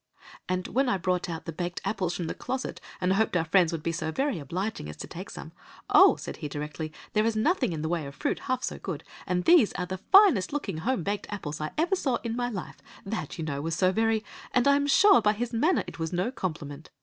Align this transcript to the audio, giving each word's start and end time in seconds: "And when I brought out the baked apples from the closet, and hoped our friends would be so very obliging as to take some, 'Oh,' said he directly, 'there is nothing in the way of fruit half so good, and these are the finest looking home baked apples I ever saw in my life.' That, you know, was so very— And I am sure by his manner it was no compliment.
"And 0.49 0.67
when 0.69 0.89
I 0.89 0.97
brought 0.97 1.29
out 1.29 1.45
the 1.45 1.51
baked 1.51 1.79
apples 1.85 2.15
from 2.15 2.25
the 2.25 2.33
closet, 2.33 2.81
and 2.99 3.13
hoped 3.13 3.37
our 3.37 3.45
friends 3.45 3.71
would 3.71 3.83
be 3.83 3.91
so 3.91 4.11
very 4.11 4.39
obliging 4.39 4.89
as 4.89 4.97
to 4.97 5.05
take 5.07 5.29
some, 5.29 5.51
'Oh,' 5.91 6.15
said 6.15 6.37
he 6.37 6.47
directly, 6.47 6.91
'there 7.13 7.23
is 7.27 7.35
nothing 7.35 7.71
in 7.71 7.83
the 7.83 7.87
way 7.87 8.07
of 8.07 8.15
fruit 8.15 8.39
half 8.39 8.63
so 8.63 8.79
good, 8.79 9.03
and 9.27 9.45
these 9.45 9.73
are 9.73 9.85
the 9.85 9.99
finest 9.99 10.51
looking 10.51 10.79
home 10.79 11.03
baked 11.03 11.27
apples 11.29 11.61
I 11.61 11.69
ever 11.77 11.95
saw 11.95 12.15
in 12.23 12.35
my 12.35 12.49
life.' 12.49 12.81
That, 13.05 13.37
you 13.37 13.45
know, 13.45 13.61
was 13.61 13.75
so 13.75 13.91
very— 13.91 14.25
And 14.55 14.67
I 14.67 14.75
am 14.75 14.87
sure 14.87 15.21
by 15.21 15.33
his 15.33 15.53
manner 15.53 15.83
it 15.85 15.99
was 15.99 16.11
no 16.11 16.31
compliment. 16.31 16.89